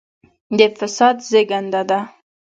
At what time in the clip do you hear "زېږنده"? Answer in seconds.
1.29-1.81